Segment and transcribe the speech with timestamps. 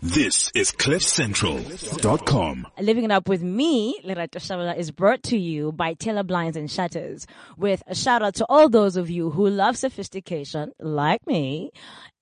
[0.00, 2.68] This is CliffCentral.com.
[2.80, 6.70] Living It Up with me, Lerato Shabalala, is brought to you by Taylor Blinds and
[6.70, 11.72] Shutters with a shout out to all those of you who love sophistication, like me,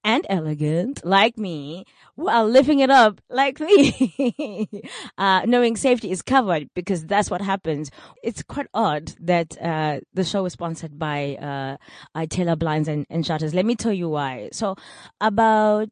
[0.03, 1.85] and elegant, like me,
[2.15, 4.71] while living it up, like me.
[5.19, 7.91] uh, knowing safety is covered because that's what happens.
[8.23, 11.77] It's quite odd that, uh, the show is sponsored by,
[12.15, 13.53] uh, Taylor Blinds and, and Shutters.
[13.53, 14.49] Let me tell you why.
[14.53, 14.77] So
[15.21, 15.91] about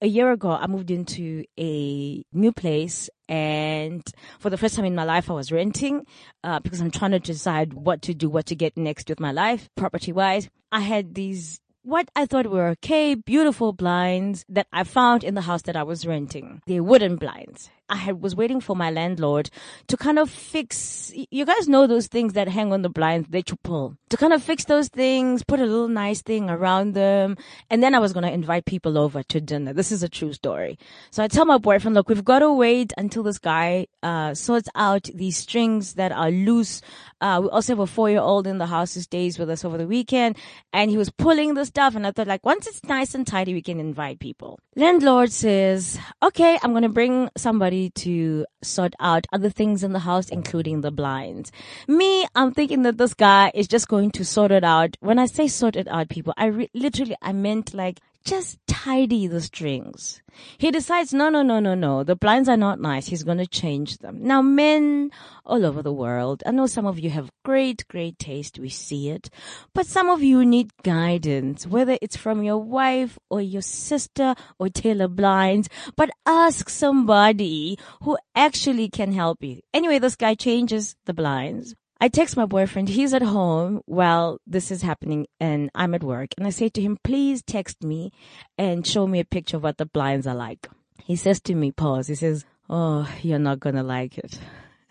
[0.00, 4.02] a year ago, I moved into a new place and
[4.38, 6.06] for the first time in my life, I was renting,
[6.44, 9.32] uh, because I'm trying to decide what to do, what to get next with my
[9.32, 10.48] life, property wise.
[10.70, 15.40] I had these what I thought were okay, beautiful blinds that I found in the
[15.42, 16.60] house that I was renting.
[16.66, 17.70] They're wooden blinds.
[17.88, 19.50] I was waiting for my landlord
[19.86, 23.50] to kind of fix, you guys know those things that hang on the blinds that
[23.50, 23.96] you pull.
[24.10, 27.36] To kind of fix those things, put a little nice thing around them.
[27.70, 29.72] And then I was going to invite people over to dinner.
[29.72, 30.78] This is a true story.
[31.10, 34.68] So I tell my boyfriend, look, we've got to wait until this guy, uh, sorts
[34.74, 36.82] out these strings that are loose.
[37.20, 39.64] Uh, we also have a four year old in the house who stays with us
[39.64, 40.36] over the weekend
[40.72, 41.94] and he was pulling the stuff.
[41.94, 44.58] And I thought like, once it's nice and tidy, we can invite people.
[44.74, 50.00] Landlord says, okay, I'm going to bring somebody to sort out other things in the
[50.00, 51.52] house, including the blinds.
[51.86, 54.96] Me, I'm thinking that this guy is just going to sort it out.
[55.00, 59.28] When I say sort it out, people, I re- literally, I meant like just tidy
[59.28, 60.20] the strings.
[60.58, 62.02] He decides, no, no, no, no, no.
[62.02, 63.06] The blinds are not nice.
[63.06, 64.18] He's going to change them.
[64.22, 65.12] Now, men
[65.44, 68.58] all over the world, I know some of you have great, great taste.
[68.58, 69.30] We see it.
[69.72, 74.68] But some of you need guidance, whether it's from your wife or your sister or
[74.68, 75.68] Taylor Blinds.
[75.96, 79.60] But ask somebody who actually can help you.
[79.72, 81.74] Anyway, this guy changes the blinds.
[81.98, 82.90] I text my boyfriend.
[82.90, 86.30] He's at home while this is happening and I'm at work.
[86.36, 88.12] And I say to him, please text me
[88.58, 90.68] and show me a picture of what the blinds are like.
[91.02, 92.08] He says to me, pause.
[92.08, 94.38] He says, Oh, you're not going to like it.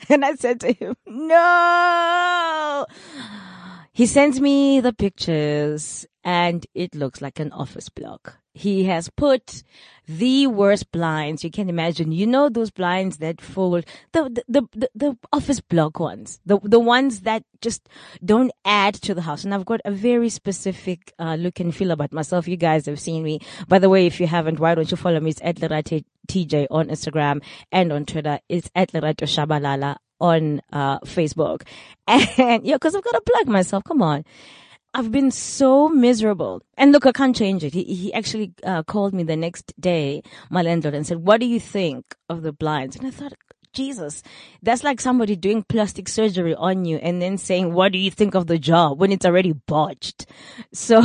[0.09, 2.85] And I said to him, no.
[3.93, 8.37] He sends me the pictures and it looks like an office block.
[8.55, 9.63] He has put
[10.07, 12.13] the worst blinds you can imagine.
[12.13, 16.79] You know those blinds that fold, the, the, the, the, office block ones, the, the
[16.79, 17.89] ones that just
[18.23, 19.43] don't add to the house.
[19.43, 22.47] And I've got a very specific, uh, look and feel about myself.
[22.47, 23.41] You guys have seen me.
[23.67, 25.31] By the way, if you haven't, why don't you follow me?
[25.31, 28.39] It's at Lerate TJ on Instagram and on Twitter.
[28.47, 31.63] It's at Lerato Shabalala on, uh, Facebook.
[32.07, 33.83] And yeah, cause I've got to plug myself.
[33.83, 34.23] Come on.
[34.95, 36.61] I've been so miserable.
[36.77, 37.73] And look, I can't change it.
[37.73, 41.45] He, he actually uh, called me the next day, my landlord, and said, what do
[41.45, 42.95] you think of the blinds?
[42.95, 43.33] And I thought,
[43.73, 44.23] Jesus,
[44.63, 48.35] that's like somebody doing plastic surgery on you and then saying, what do you think
[48.35, 50.27] of the job when it's already botched?
[50.71, 51.03] So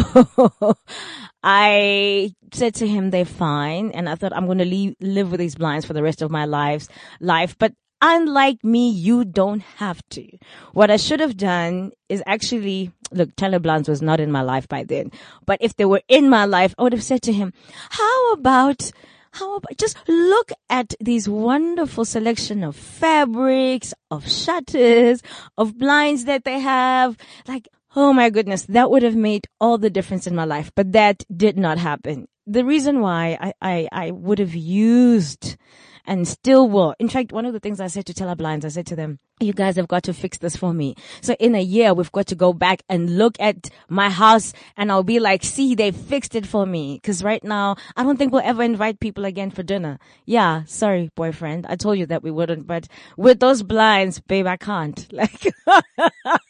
[1.43, 3.91] I said to him, they're fine.
[3.91, 6.45] And I thought I'm going to live with these blinds for the rest of my
[6.45, 6.87] life,
[7.19, 7.57] life.
[7.59, 10.29] But unlike me, you don't have to.
[10.73, 14.69] What I should have done is actually, look, Taylor Blinds was not in my life
[14.69, 15.11] by then,
[15.47, 17.53] but if they were in my life, I would have said to him,
[17.91, 18.91] how about,
[19.33, 25.23] how about just look at these wonderful selection of fabrics, of shutters,
[25.57, 27.17] of blinds that they have.
[27.47, 30.93] Like, oh my goodness, that would have made all the difference in my life, but
[30.93, 32.29] that did not happen.
[32.47, 35.57] The reason why I, I, I would have used
[36.05, 36.95] and still will.
[36.99, 39.19] In fact, one of the things I said to Taylor Blinds, I said to them,
[39.41, 40.95] you guys have got to fix this for me.
[41.21, 44.93] So in a year, we've got to go back and look at my house and
[44.93, 47.01] I'll be like, see, they fixed it for me.
[47.01, 49.99] Cause right now, I don't think we'll ever invite people again for dinner.
[50.27, 50.65] Yeah.
[50.67, 51.67] Sorry, boyfriend.
[51.67, 52.87] I told you that we wouldn't, but
[53.17, 55.07] with those blinds, babe, I can't.
[55.21, 55.53] Like,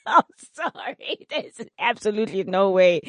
[0.07, 0.23] I'm
[0.53, 1.27] sorry.
[1.29, 3.01] There's absolutely no way.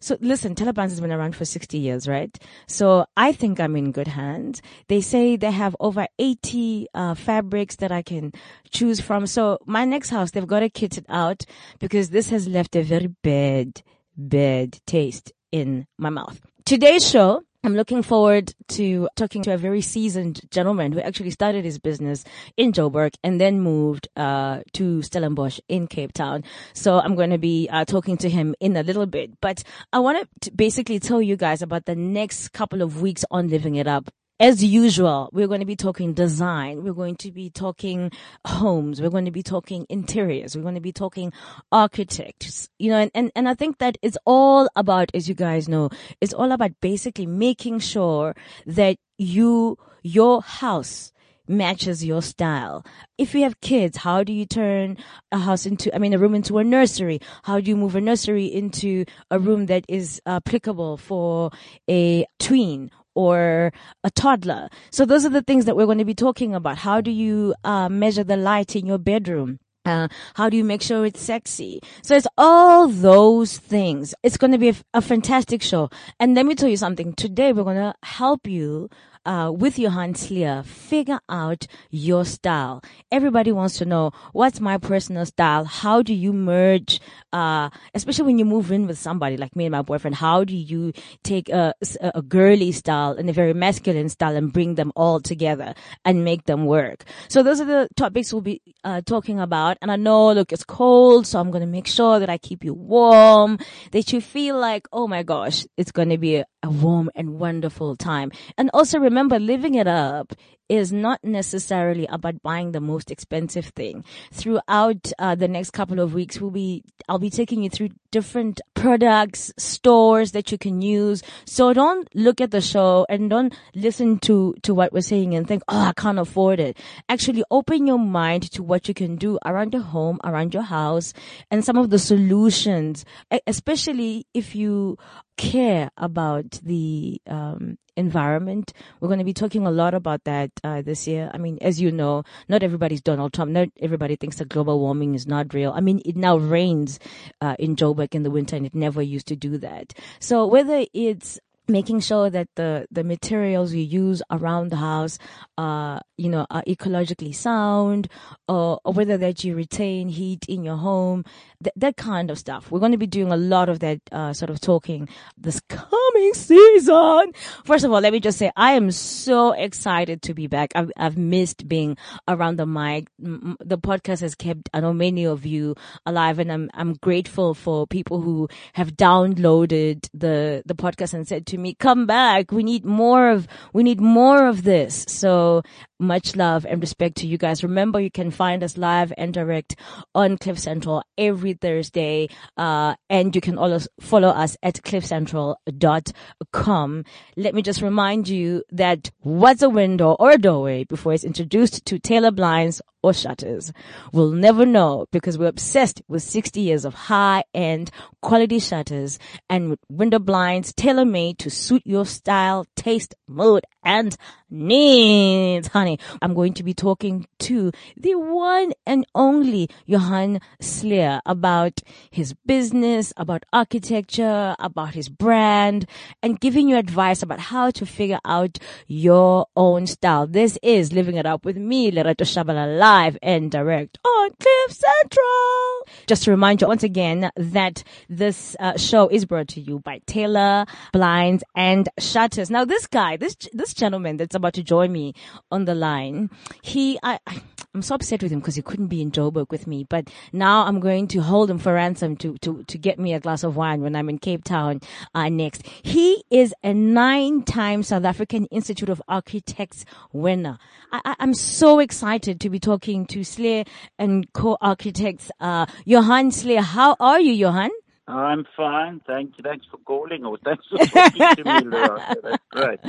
[0.00, 2.36] So listen, Taylor Blinds has been around for 60 years, right?
[2.66, 4.60] So I think I'm in good hands.
[4.88, 8.32] They say they have over 80, uh, fabrics that I can
[8.70, 9.17] choose from.
[9.26, 11.44] So my next house, they've got to kit it out
[11.78, 13.82] because this has left a very bad,
[14.16, 16.40] bad taste in my mouth.
[16.64, 21.64] Today's show, I'm looking forward to talking to a very seasoned gentleman who actually started
[21.64, 22.24] his business
[22.56, 26.44] in Joburg and then moved uh, to Stellenbosch in Cape Town.
[26.72, 29.40] So I'm going to be uh, talking to him in a little bit.
[29.40, 33.48] But I want to basically tell you guys about the next couple of weeks on
[33.48, 34.08] Living It Up
[34.40, 36.84] as usual, we're going to be talking design.
[36.84, 38.12] We're going to be talking
[38.46, 39.00] homes.
[39.00, 40.56] We're going to be talking interiors.
[40.56, 41.32] We're going to be talking
[41.72, 45.68] architects, you know, and, and, and I think that it's all about, as you guys
[45.68, 45.90] know,
[46.20, 48.36] it's all about basically making sure
[48.66, 51.12] that you, your house,
[51.48, 52.84] matches your style.
[53.16, 54.98] If you have kids, how do you turn
[55.32, 57.20] a house into, I mean, a room into a nursery?
[57.42, 61.50] How do you move a nursery into a room that is applicable for
[61.88, 63.72] a tween or
[64.04, 64.68] a toddler.
[64.92, 66.78] So those are the things that we're going to be talking about.
[66.78, 69.58] How do you uh, measure the light in your bedroom?
[69.84, 71.80] Uh, how do you make sure it's sexy?
[72.04, 74.14] So it's all those things.
[74.22, 75.90] It's going to be a, a fantastic show.
[76.20, 77.12] And let me tell you something.
[77.14, 78.88] Today we're going to help you
[79.24, 82.82] uh, with Johan Slee, figure out your style.
[83.10, 85.64] Everybody wants to know what's my personal style.
[85.64, 87.00] How do you merge,
[87.32, 90.16] uh, especially when you move in with somebody like me and my boyfriend?
[90.16, 90.92] How do you
[91.22, 95.74] take a, a girly style and a very masculine style and bring them all together
[96.04, 97.04] and make them work?
[97.28, 99.78] So those are the topics we'll be uh, talking about.
[99.82, 102.64] And I know, look, it's cold, so I'm going to make sure that I keep
[102.64, 103.58] you warm,
[103.92, 107.96] that you feel like, oh my gosh, it's going to be a, warm and wonderful
[107.96, 108.30] time.
[108.56, 110.34] And also remember, living it up
[110.68, 114.04] is not necessarily about buying the most expensive thing.
[114.32, 118.60] Throughout uh, the next couple of weeks, we'll be I'll be taking you through different
[118.74, 121.22] products, stores that you can use.
[121.44, 125.46] So don't look at the show and don't listen to to what we're saying and
[125.46, 126.78] think, "Oh, I can't afford it."
[127.08, 131.12] Actually, open your mind to what you can do around your home, around your house,
[131.50, 133.04] and some of the solutions,
[133.46, 134.96] especially if you
[135.36, 138.72] care about the um, environment.
[139.00, 141.30] We're going to be talking a lot about that uh, this year.
[141.34, 143.50] I mean, as you know, not everybody's Donald Trump.
[143.50, 145.72] Not everybody thinks that global warming is not real.
[145.72, 146.98] I mean, it now rains
[147.40, 149.92] uh, in Joburg in the winter, and it never used to do that.
[150.20, 155.18] So whether it's making sure that the, the materials you use around the house
[155.58, 158.08] are, you know, are ecologically sound
[158.48, 161.24] or, or whether that you retain heat in your home,
[161.62, 162.70] th- that kind of stuff.
[162.70, 166.34] We're going to be doing a lot of that, uh, sort of talking this coming
[166.34, 167.32] season.
[167.64, 170.72] First of all, let me just say I am so excited to be back.
[170.74, 173.08] I've, I've missed being around the mic.
[173.18, 177.86] The podcast has kept, I know many of you alive and I'm, I'm grateful for
[177.86, 182.50] people who have downloaded the, the podcast and said to me, come back.
[182.50, 185.04] We need more of, we need more of this.
[185.08, 185.62] So
[186.08, 187.62] much love and respect to you guys.
[187.62, 189.76] Remember, you can find us live and direct
[190.14, 192.28] on Cliff Central every Thursday.
[192.56, 197.04] Uh, and you can also follow us at cliffcentral.com.
[197.36, 201.84] Let me just remind you that what's a window or a doorway before it's introduced
[201.84, 203.72] to Taylor blinds or shutters.
[204.12, 207.90] We'll never know because we're obsessed with 60 years of high end
[208.20, 209.18] quality shutters
[209.48, 214.16] and window blinds tailor made to suit your style, taste, mood, and
[214.50, 215.98] needs, honey.
[216.20, 223.12] I'm going to be talking to the one and only Johan Slee about his business,
[223.16, 225.86] about architecture, about his brand,
[226.22, 230.26] and giving you advice about how to figure out your own style.
[230.26, 235.86] This is Living It Up with me, Lerato Shabalala, live and direct on Cliff Central.
[236.08, 240.00] Just to remind you once again that this uh, show is brought to you by
[240.06, 242.50] Taylor Blinds and Shutters.
[242.50, 245.14] Now, this guy, this this gentleman that's about to join me
[245.52, 246.30] on the line,
[246.62, 247.40] he, I, I
[247.74, 249.84] I'm so upset with him because he couldn't be in Joburg with me.
[249.84, 253.20] But now I'm going to hold him for ransom to, to, to get me a
[253.20, 254.80] glass of wine when I'm in Cape Town
[255.14, 255.66] uh, next.
[255.82, 260.58] He is a nine-time South African Institute of Architects winner.
[260.90, 263.64] I, am so excited to be talking to Slee
[263.98, 266.56] and co-architects, uh, Johan Slee.
[266.56, 267.70] How are you, Johan?
[268.08, 269.00] I'm fine.
[269.06, 269.42] Thank you.
[269.44, 272.16] Thanks for calling or thanks for talking to me, Laura.
[272.22, 272.80] That's great.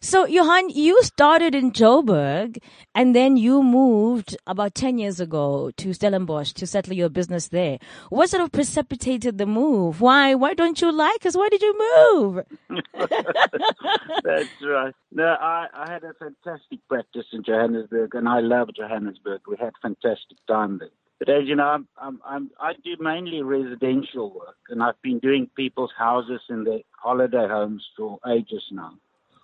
[0.00, 2.58] So, Johan, you started in Joburg
[2.92, 7.78] and then you moved about 10 years ago to Stellenbosch to settle your business there.
[8.10, 10.00] What sort of precipitated the move?
[10.00, 11.36] Why, why don't you like us?
[11.36, 11.78] Why did you
[12.12, 12.44] move?
[14.24, 14.94] That's right.
[15.12, 19.42] No, I, I had a fantastic practice in Johannesburg and I love Johannesburg.
[19.46, 20.88] We had fantastic time there.
[21.18, 25.20] But as you know, I'm, I'm, I'm, i do mainly residential work, and I've been
[25.20, 28.94] doing people's houses and their holiday homes for ages now.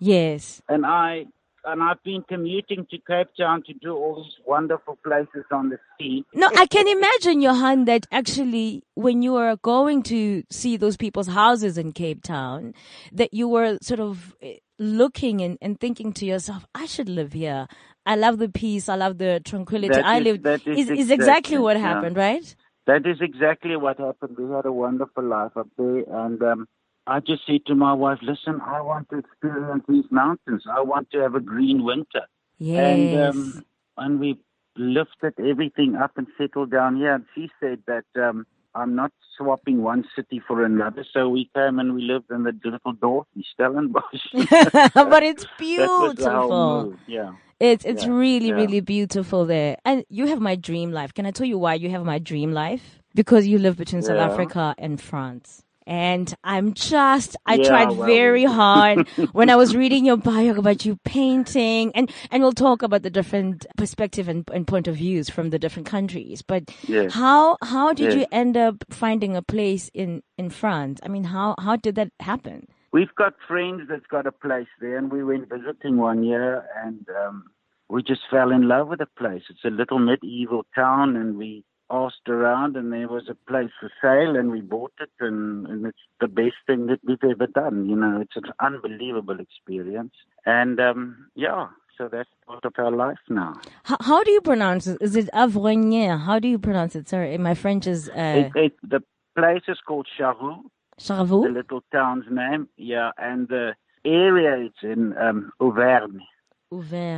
[0.01, 0.63] Yes.
[0.69, 1.27] And I
[1.65, 5.79] and I've been commuting to Cape Town to do all these wonderful places on the
[5.99, 6.25] sea.
[6.35, 11.29] No, I can imagine, Johan, that actually when you were going to see those people's
[11.29, 12.75] houses in Cape Town,
[13.13, 17.33] that you were sort of eh, looking and, and thinking to yourself, I should live
[17.33, 17.69] here.
[18.07, 18.89] I love the peace.
[18.89, 19.95] I love the tranquility.
[19.95, 20.43] That I is, live.
[20.43, 21.83] That is, is, exactly, is exactly what yeah.
[21.83, 22.57] happened, right?
[22.87, 24.37] That is exactly what happened.
[24.39, 26.69] We had a wonderful life up there, and um,
[27.07, 30.65] I just said to my wife, "Listen, I want to experience these mountains.
[30.71, 32.27] I want to have a green winter."
[32.59, 32.99] Yes.
[32.99, 33.65] And um,
[33.97, 34.39] and we
[34.77, 37.15] lifted everything up and settled down here.
[37.15, 41.05] And she said that um, I'm not swapping one city for another.
[41.13, 44.27] So we came and we lived in the little dorp in Stellenbosch.
[44.95, 46.15] but it's beautiful.
[46.17, 46.99] That was move.
[47.07, 47.33] Yeah.
[47.59, 48.55] It's it's Yeah, really yeah.
[48.55, 51.13] really beautiful there, and you have my dream life.
[51.13, 53.01] Can I tell you why you have my dream life?
[53.15, 58.07] Because you live between South Africa and France, And I'm just, I Yeah, tried well,
[58.07, 62.83] very hard when I was reading your bio about you painting and, and we'll talk
[62.83, 66.43] about the different perspective and, and point of views from the different countries.
[66.43, 67.13] But Yes.
[67.13, 68.15] how, how did Yes.
[68.15, 71.01] you end up finding a place in, in France?
[71.03, 72.69] I mean, how, how did that happen?
[72.93, 77.07] We've got friends that's got a place there, and we went visiting one year, and
[77.25, 77.45] um,
[77.89, 79.43] we just fell in love with the place.
[79.51, 83.91] It's a little medieval town, and we asked around, and there was a place for
[84.01, 87.89] sale, and we bought it, and, and it's the best thing that we've ever done.
[87.89, 90.15] You know, it's an unbelievable experience,
[90.47, 91.69] and um, yeah,
[91.99, 93.55] so that's part of our life now.
[93.85, 94.99] How, how do you pronounce it?
[95.01, 96.19] Is it Avronnier?
[96.19, 97.09] How do you pronounce it?
[97.09, 99.03] Sorry, my French is, uh, It, it, the
[99.37, 100.63] place is called Charroux.
[100.99, 101.45] Charroux?
[101.45, 102.69] the little town's name.
[102.77, 106.21] Yeah, and the area it's in um, Auvergne.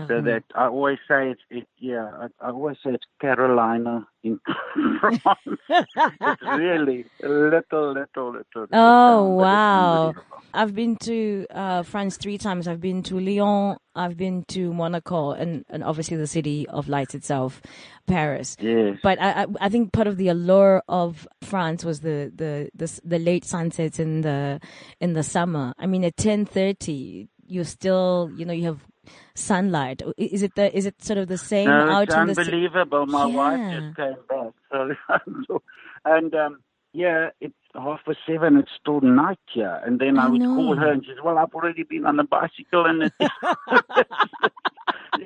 [0.09, 1.66] So that I always say it's it.
[1.78, 4.40] Yeah, I, I always say it's Carolina in
[5.00, 5.21] France.
[5.68, 8.32] it's really a little, little, little.
[8.32, 10.14] little Oh, town, wow.
[10.54, 12.66] I've been to uh, France three times.
[12.66, 13.76] I've been to Lyon.
[13.94, 17.61] I've been to Monaco, and, and obviously the city of lights itself,
[18.06, 18.56] Paris.
[18.59, 18.97] Yes.
[19.02, 23.00] But I, I I think part of the allure of France was the, the, the,
[23.04, 24.61] the late sunsets in the
[25.00, 25.75] in the summer.
[25.78, 28.80] I mean, at ten thirty, you're still you know you have
[29.35, 30.02] sunlight.
[30.16, 33.06] Is it the is it sort of the same No, out it's in the unbelievable.
[33.06, 34.52] My wife just came back,
[35.47, 35.62] so
[36.04, 36.61] and um,
[36.92, 38.56] yeah, it's half past seven.
[38.59, 40.54] It's still night here, and then I, I would know.
[40.54, 43.12] call her, and she says, "Well, I've already been on the bicycle, and it."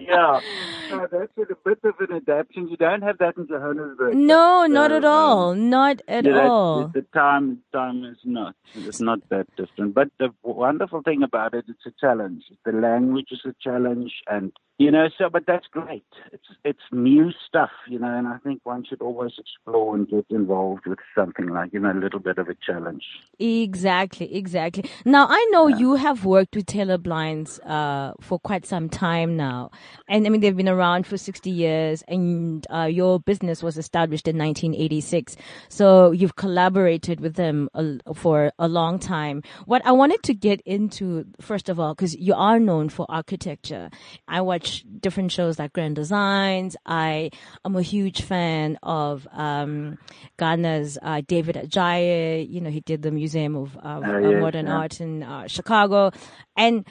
[0.00, 0.40] yeah,
[0.90, 2.68] so that's a bit of an adaptation.
[2.68, 4.14] You don't have that in Johannesburg.
[4.14, 5.54] No, not So, at um, all.
[5.54, 6.88] Not at yeah, all.
[6.88, 9.94] The time time is not it's not that different.
[9.94, 12.44] But the wonderful thing about it, it's a challenge.
[12.64, 15.08] The language is a challenge, and you know.
[15.16, 16.04] So, but that's great.
[16.32, 18.12] It's it's new stuff, you know.
[18.16, 21.92] And I think one should always explore and get involved with something like you know
[21.92, 23.04] a little bit of a challenge.
[23.38, 24.90] Exactly, exactly.
[25.04, 29.70] Now I know you have worked with Taylor Blinds uh, for quite some time now,
[30.08, 34.28] and I mean they've been around for sixty years, and uh, your business was established
[34.28, 35.36] in 1986.
[35.68, 39.42] So you've collaborated with them a, for a long time.
[39.66, 43.90] What I wanted to get into first of all, because you are known for architecture,
[44.28, 46.76] I watch different shows like Grand Designs.
[46.86, 47.30] I
[47.64, 49.98] am a huge fan of um,
[50.38, 52.48] Ghana's uh, David Adjaye.
[52.48, 54.76] You know, he did the Museum of, Oh, uh, yes, Modern yeah.
[54.76, 56.10] Art in uh, Chicago,
[56.56, 56.84] and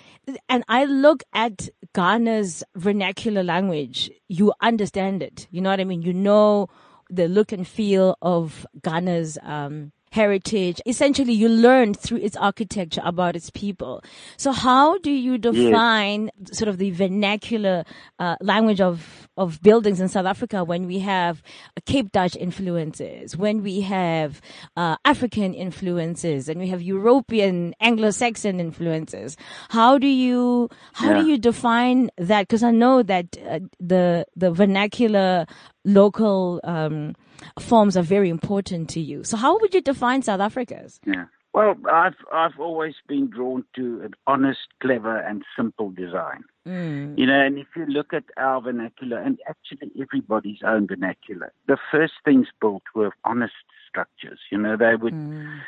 [0.49, 4.11] and I look at Ghana's vernacular language.
[4.27, 5.47] You understand it.
[5.51, 6.03] You know what I mean.
[6.03, 6.69] You know
[7.09, 9.37] the look and feel of Ghana's.
[9.41, 14.01] Um, heritage essentially you learn through its architecture about its people
[14.37, 17.83] so how do you define sort of the vernacular
[18.19, 21.43] uh, language of of buildings in South Africa when we have
[21.85, 24.39] Cape Dutch influences, when we have
[24.77, 29.35] uh, African influences, and we have European Anglo-Saxon influences.
[29.69, 31.21] How do you how Yeah.
[31.21, 32.43] do you define that?
[32.47, 35.45] Because I know that uh, the the vernacular
[35.83, 37.13] local um,
[37.59, 39.23] forms are very important to you.
[39.23, 40.99] So how would you define South Africa's?
[41.05, 41.25] Yeah.
[41.53, 46.43] Well, I've I've always been drawn to an honest, clever, and simple design.
[46.67, 47.17] Mm.
[47.17, 51.77] You know, and if you look at our vernacular, and actually everybody's own vernacular, the
[51.91, 53.53] first things built were honest
[53.87, 54.39] structures.
[54.51, 55.59] You know, they would Mm.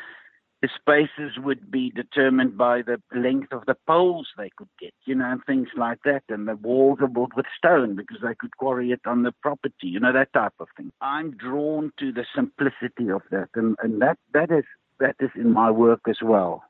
[0.60, 5.14] The spaces would be determined by the length of the poles they could get, you
[5.14, 6.24] know, and things like that.
[6.28, 9.86] And the walls are built with stone because they could quarry it on the property,
[9.86, 10.90] you know, that type of thing.
[11.00, 14.64] I'm drawn to the simplicity of that, and, and that that is
[14.98, 16.64] that is in my work as well.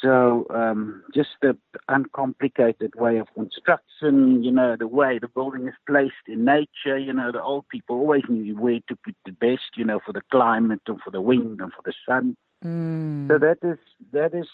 [0.00, 1.56] So um, just the
[1.88, 6.98] uncomplicated way of construction, you know, the way the building is placed in nature.
[6.98, 10.12] You know, the old people always knew where to put the best, you know, for
[10.12, 12.36] the climate and for the wind and for the sun.
[12.64, 13.28] Mm.
[13.28, 13.78] So that is
[14.12, 14.46] that is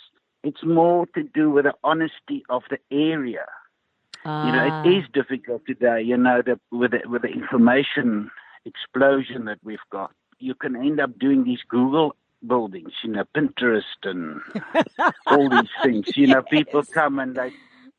[0.42, 3.46] it's more to do with the honesty of the area.
[4.24, 4.82] You know, Ah.
[4.84, 6.02] it is difficult today.
[6.02, 8.30] You know, the, with the, with the information
[8.66, 12.92] explosion that we've got, you can end up doing these Google buildings.
[13.02, 14.40] You know, Pinterest and
[15.26, 16.16] all these things.
[16.16, 17.50] You know, people come and they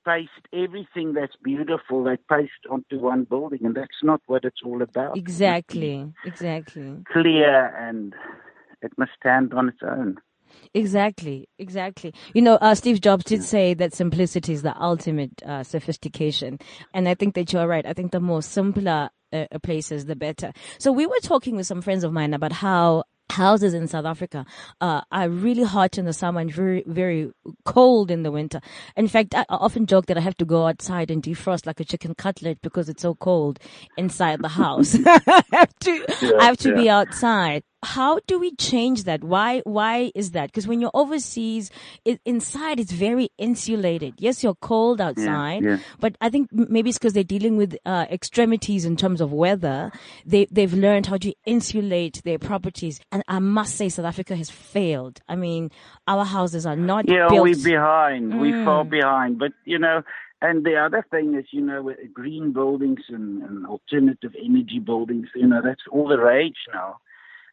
[0.05, 2.03] paste everything that's beautiful.
[2.03, 5.17] They paste onto one building, and that's not what it's all about.
[5.17, 6.97] Exactly, exactly.
[7.11, 8.13] Clear and
[8.81, 10.17] it must stand on its own.
[10.73, 12.13] Exactly, exactly.
[12.33, 16.59] You know, uh, Steve Jobs did say that simplicity is the ultimate uh, sophistication,
[16.93, 17.85] and I think that you are right.
[17.85, 20.51] I think the more simpler uh, a place is, the better.
[20.77, 24.45] So we were talking with some friends of mine about how houses in South Africa
[24.81, 27.31] uh, are really hot in the summer and very, very
[27.65, 28.59] cold in the winter.
[28.97, 31.79] In fact, I I often joke that I have to go outside and defrost like
[31.79, 33.59] a chicken cutlet because it's so cold
[33.97, 34.97] inside the house.
[35.05, 36.05] I have to,
[36.39, 37.63] I have to be outside.
[37.83, 39.23] How do we change that?
[39.23, 40.47] Why why is that?
[40.47, 41.71] Because when you're overseas,
[42.05, 44.13] it, inside it's very insulated.
[44.17, 45.77] Yes, you're cold outside, yeah.
[45.99, 49.91] but I think maybe it's because they're dealing with uh, extremities in terms of weather.
[50.25, 54.49] They they've learned how to insulate their properties, and I must say South Africa has
[54.49, 55.19] failed.
[55.27, 55.71] I mean,
[56.07, 57.41] our houses are not Yeah, built.
[57.43, 58.39] we're behind.
[58.39, 58.89] We fall Mm.
[58.89, 59.39] behind.
[59.39, 60.03] But, you know,
[60.41, 65.27] and the other thing is, you know, with green buildings and, and alternative energy buildings,
[65.35, 66.97] you know, that's all the rage now.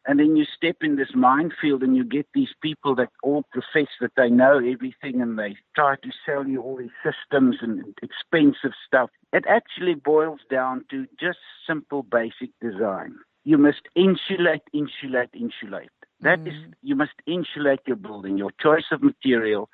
[0.09, 3.89] And then you step in this minefield and you get these people that all profess
[4.01, 8.71] that they know everything and they try to sell you all these systems and expensive
[8.87, 9.11] stuff.
[9.33, 11.37] It actually boils down to just
[11.67, 13.17] simple basic design.
[13.43, 15.91] You must insulate, insulate, insulate.
[16.21, 16.73] That is, mm.
[16.81, 19.69] you must insulate your building, your choice of material.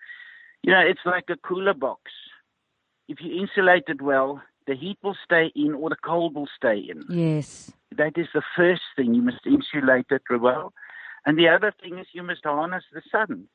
[0.63, 2.11] You know, it's like a cooler box.
[3.07, 6.77] If you insulate it well, the heat will stay in or the cold will stay
[6.77, 7.03] in.
[7.09, 7.71] yes.
[7.95, 9.13] That is the first thing.
[9.13, 10.73] You must insulate it well.
[11.25, 13.47] And the other thing is you must harness the sun.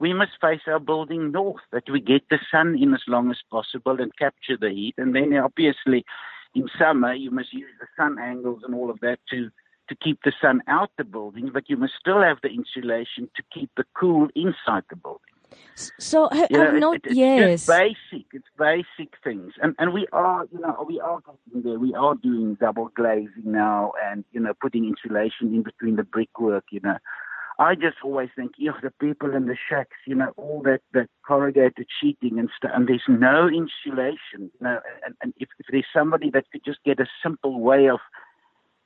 [0.00, 3.38] We must face our building north, that we get the sun in as long as
[3.50, 4.94] possible and capture the heat.
[4.98, 6.04] And then obviously
[6.54, 9.50] in summer you must use the sun angles and all of that to
[9.88, 13.42] to keep the sun out the building, but you must still have the insulation to
[13.52, 15.33] keep the cool inside the building.
[15.76, 17.66] So I, You know, I've not it- it's yes.
[17.66, 18.26] just basic.
[18.32, 21.78] It's basic things, and and we are, you know, we are getting there.
[21.78, 26.64] We are doing double glazing now, and you know, putting insulation in between the brickwork.
[26.70, 26.98] You know,
[27.58, 30.80] I just always think, you know, the people in the shacks, you know, all that
[30.92, 34.50] that corrugated sheeting and stuff, and there's no insulation.
[34.54, 37.88] You know, and, and if, if there's somebody that could just get a simple way
[37.88, 38.00] of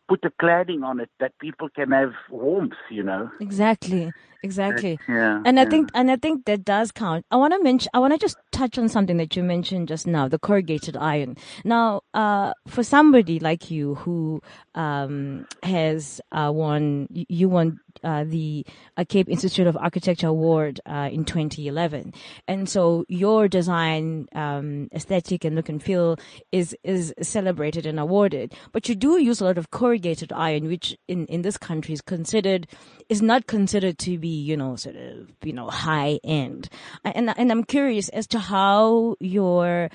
[0.09, 3.31] put a cladding on it that people can have warmth, you know.
[3.41, 4.13] Exactly.
[4.43, 4.99] Exactly.
[5.09, 5.43] Yeah.
[5.45, 5.69] And I yeah.
[5.69, 7.27] think, and I think that does count.
[7.31, 10.07] I want to mention, I want to just touch on something that you mentioned just
[10.07, 11.37] now, the corrugated iron.
[11.65, 14.41] Now, uh, for somebody like you who,
[14.77, 18.65] um, has, uh, won, you- you won, uh, the
[19.09, 22.13] Cape Institute of Architecture Award, uh, in 2011.
[22.47, 26.17] And so your design, um, aesthetic and look and feel
[26.53, 28.55] is, is celebrated and awarded.
[28.73, 32.01] But you do use a lot of corrugated iron, which in, in this country is
[32.01, 32.67] considered,
[33.09, 36.69] is not considered to be, you know, sort of, you know, high end.
[37.05, 39.91] And, and I'm curious as to how your,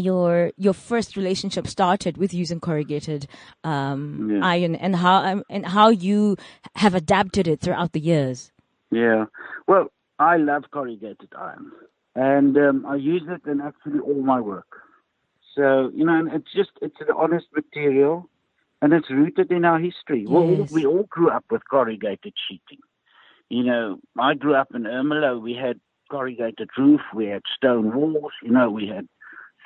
[0.00, 3.26] your your first relationship started with using corrugated
[3.64, 4.44] um, Yeah.
[4.54, 6.36] iron and how um, and how you
[6.76, 8.50] have adapted it throughout the years.
[8.90, 9.26] Yeah.
[9.68, 9.86] Well,
[10.18, 11.70] I love corrugated iron,
[12.14, 14.66] and um, I use it in actually all my work.
[15.54, 18.28] So you know, and it's just it's an honest material,
[18.82, 20.26] and it's rooted in our history.
[20.26, 20.72] We all, Yes.
[20.72, 22.82] we all grew up with corrugated sheeting.
[23.48, 25.40] You know, I grew up in Ermelo.
[25.40, 27.00] We had corrugated roof.
[27.14, 28.32] We had stone walls.
[28.42, 29.06] You know, we had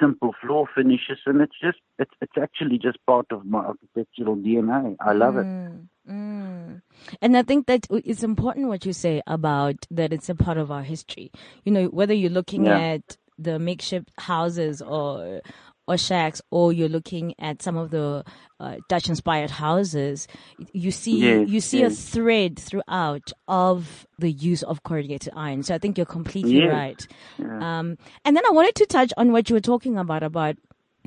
[0.00, 4.96] simple floor finishes, and it's just it's it's actually just part of my architectural DNA.
[5.00, 5.46] I love it.
[5.46, 6.82] Mm, mm.
[7.20, 10.70] And I think that it's important what you say about that it's a part of
[10.70, 11.30] our history.
[11.64, 12.78] You know, whether you're looking Yeah.
[12.78, 15.40] at the makeshift houses or
[15.86, 18.24] or shacks, or you're looking at some of the
[18.60, 20.26] uh, Dutch-inspired houses,
[20.72, 21.92] you see Yes, you see yes.
[21.92, 25.62] a thread throughout of the use of corrugated iron.
[25.62, 26.72] So I think you're completely Yes.
[26.72, 27.06] right.
[27.62, 30.56] Um, and then I wanted to touch on what you were talking about about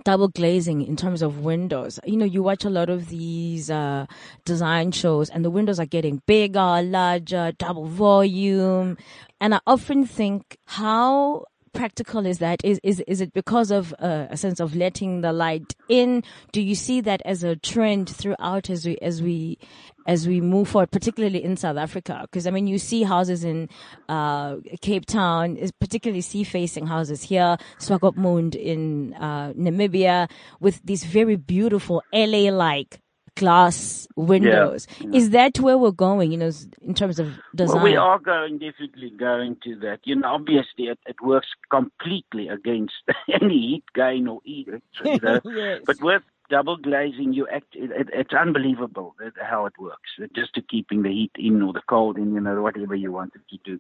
[0.04, 2.00] double glazing in terms of windows.
[2.06, 4.06] You know, you watch a lot of these uh,
[4.46, 8.98] design shows, and the windows are getting bigger, larger, double volume,
[9.42, 11.46] and I often think how
[11.78, 15.32] practical is that is is is it because of uh, a sense of letting the
[15.32, 16.24] light in?
[16.52, 19.60] Do you see that as a trend throughout as we as we
[20.08, 22.22] as we move forward particularly in south africa?
[22.24, 23.70] Because i mean you see houses in
[24.10, 31.36] uh, cape town particularly sea facing houses here swakopmund in uh, namibia with these very
[31.36, 33.00] beautiful la like
[33.38, 37.95] glass windows is that where we're going you know in terms of design Well, we
[37.95, 40.00] are going definitely going to that.
[40.04, 42.93] You know, obviously it, it works completely against
[43.41, 44.67] any heat gain or heat.
[45.04, 45.39] You know?
[45.45, 45.82] Yes.
[45.86, 47.73] But with double glazing, you act.
[47.73, 50.10] It, it, it's unbelievable uh, how it works.
[50.21, 53.12] Uh, just to keeping the heat in or the cold in, you know, whatever you
[53.12, 53.80] wanted to do.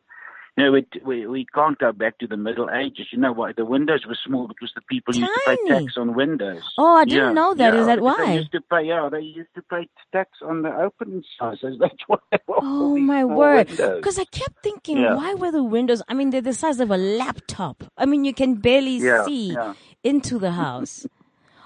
[0.57, 3.07] You know, it, we we can't go back to the Middle Ages.
[3.11, 3.51] You know why?
[3.55, 6.63] The windows were small because the people used to pay tax on windows.
[6.79, 7.73] Oh, I didn't Yeah, know that.
[7.75, 8.25] Is yeah, that why?
[8.25, 8.83] They used to pay.
[8.85, 11.77] Yeah, they used to pay tax on the opening sizes.
[11.79, 12.17] That's why.
[12.31, 13.67] they were all Oh my word!
[13.67, 15.15] Because I kept thinking, Yeah.
[15.15, 16.01] why were the windows?
[16.07, 17.83] I mean, they're the size of a laptop.
[17.95, 19.55] I mean, you can barely see
[20.03, 21.05] into the house.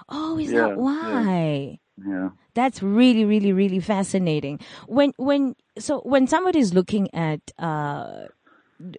[0.08, 1.78] Oh, is that why?
[2.06, 2.30] Yeah.
[2.54, 4.60] That's really, really, really fascinating.
[4.86, 8.26] When, when, so when somebody's looking at, uh,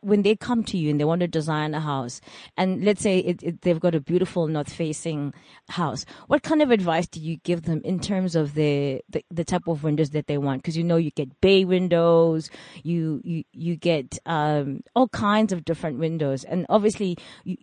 [0.02, 2.22] when they come to you and they want to design a house,
[2.58, 5.34] and let's say it, it, they've got a beautiful north-facing
[5.70, 9.44] house, what kind of advice do you give them in terms of the the, the
[9.44, 10.62] type of windows that they want?
[10.62, 12.50] Because you know you get bay windows,
[12.84, 17.58] you you you get um, all kinds of different windows, and obviously you,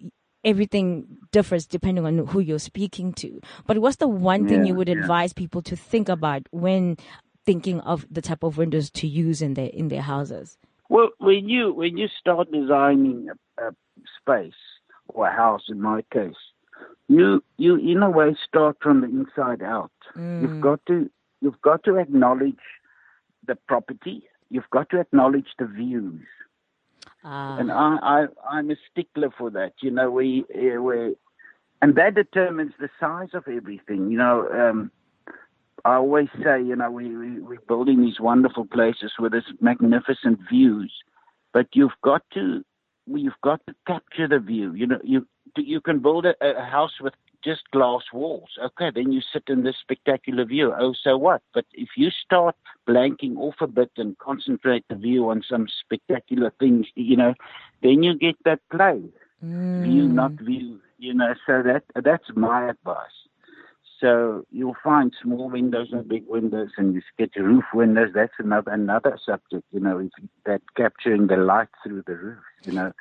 [0.44, 3.40] everything differs depending on who you're speaking to.
[3.66, 4.94] But what's the one thing Yeah, you would yeah.
[4.94, 6.96] advise people to think about when
[7.44, 10.56] thinking of the type of windows to use in their in their houses?
[10.90, 13.70] Well, when you when you start designing a, a
[14.20, 14.60] space
[15.06, 16.42] or a house, in my case,
[17.06, 19.92] you you in a way start from the inside out.
[20.40, 21.08] You've got to
[21.40, 22.66] you've got to acknowledge
[23.46, 24.24] the property.
[24.50, 26.26] You've got to acknowledge the views.
[27.22, 29.74] Ah, and I, I I'm a stickler for that.
[29.80, 31.14] You know, we uh, we,
[31.80, 34.10] and that determines the size of everything.
[34.10, 34.90] You know, um,
[35.84, 40.40] I always say, you know, we, we we're building these wonderful places with this magnificent
[40.50, 40.92] views,
[41.52, 42.64] but you've got to
[43.06, 44.74] you've got to capture the view.
[44.74, 48.50] You know, you you can build a, a house with just glass walls.
[48.62, 50.72] Okay, then you sit in this spectacular view.
[50.78, 51.42] Oh, so what?
[51.54, 52.54] But if you start
[52.88, 57.34] blanking off a bit and concentrate the view on some spectacular things, you know,
[57.82, 59.02] then you get that play.
[59.42, 60.46] View, not mm.
[60.46, 60.80] view.
[60.98, 63.08] You know, so that that's my advice.
[64.00, 68.10] So you'll find small windows and big windows, and you get roof windows.
[68.14, 69.64] That's another another subject.
[69.72, 70.08] You know,
[70.46, 72.38] that capturing the light through the roof.
[72.64, 72.92] You know,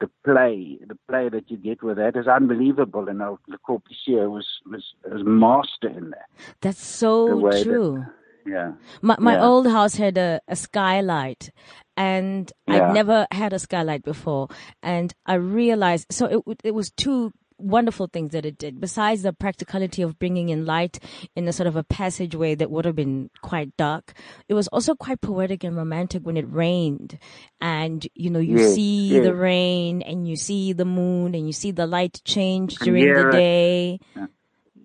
[0.00, 3.08] the play, the play that you get with that is unbelievable.
[3.08, 6.28] And Le Corbusier was was was master in that.
[6.60, 8.04] that's so way that- true.
[8.46, 8.74] Yeah.
[9.02, 9.44] My my Yeah.
[9.44, 11.50] old house had a, a skylight,
[11.96, 14.46] and I'd never had a skylight before.
[14.84, 18.80] And I realized so it it was two wonderful things that it did.
[18.80, 20.98] Besides the practicality of bringing in light
[21.34, 24.12] in a sort of a passageway that would have been quite dark,
[24.48, 27.18] it was also quite poetic and romantic when it rained,
[27.60, 29.24] and you know you Yes, see yes.
[29.24, 33.24] the rain and you see the moon and you see the light change during hear
[33.24, 34.00] the day.
[34.14, 34.26] Yeah.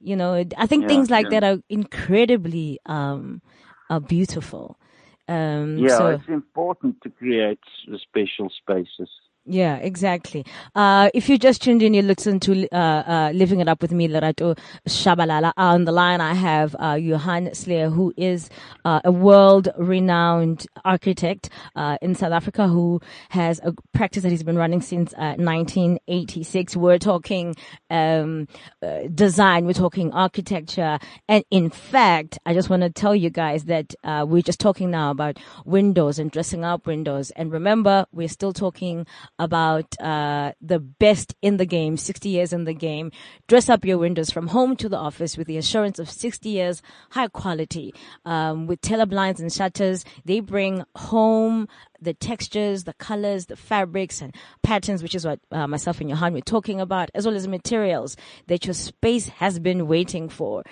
[0.03, 1.39] You know, I think Yeah, things like yeah.
[1.39, 3.41] that are incredibly um,
[3.89, 4.79] are beautiful.
[5.27, 7.59] Um, Yeah, so, it's important to create
[8.01, 9.09] special spaces.
[9.45, 10.45] Yeah, exactly.
[10.75, 13.91] Uh, if you just tuned in, you listen to uh, uh, Living It Up with
[13.91, 14.55] me, Lerato
[14.87, 15.51] Shabalala.
[15.57, 18.51] On the line, I have uh, Johan Slee, who is
[18.85, 23.01] uh, a world-renowned architect uh, in South Africa, who
[23.31, 26.77] has a practice that he's been running since uh, 1986.
[26.77, 27.55] We're talking
[27.89, 28.47] um,
[28.83, 33.63] uh, design, we're talking architecture, and in fact, I just want to tell you guys
[33.65, 37.31] that uh, we're just talking now about windows and dressing up windows.
[37.31, 39.07] And remember, we're still talking
[39.39, 43.11] about uh, the best in the game, 60 years in the game.
[43.47, 46.81] Dress up your windows from home to the office with the assurance of 60 years
[47.11, 47.93] high quality.
[48.25, 51.67] Um, with Taylor blinds and shutters, they bring home
[51.99, 56.33] the textures, the colors, the fabrics and patterns, which is what uh, myself and Johan
[56.33, 58.17] were talking about, as well as materials
[58.47, 60.63] that your space has been waiting for.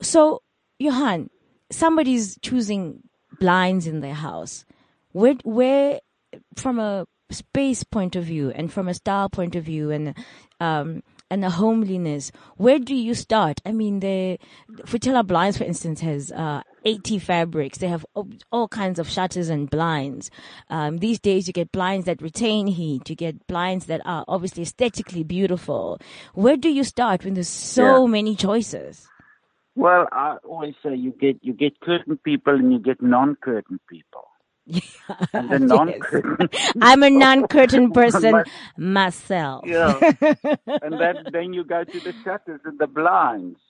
[0.00, 0.42] So,
[0.78, 1.30] Johan,
[1.70, 3.02] somebody's choosing
[3.40, 4.64] blinds in their house.
[5.12, 6.00] Where, where,
[6.56, 10.14] from a space point of view and from a style point of view and,
[10.60, 13.60] um, and a homeliness, where do you start?
[13.66, 14.38] I mean, the
[14.84, 17.78] Futela Blinds, for instance, has uh, 80 fabrics.
[17.78, 18.06] They have
[18.52, 20.30] all, kinds of shutters and blinds.
[20.70, 23.10] Um, these days, you get blinds that retain heat.
[23.10, 25.98] You get blinds that are obviously aesthetically beautiful.
[26.34, 28.10] Where do you start when there's so Yeah.
[28.10, 29.08] many choices?
[29.74, 34.24] Well, I always say you get you get curtain people and you get non-curtain people.
[34.66, 34.80] The
[35.32, 36.72] Yes.
[36.80, 38.44] I'm a non-curtain person My-
[38.76, 39.64] myself.
[39.66, 39.98] yeah,
[40.82, 43.60] and then then you go to the shutters and the blinds,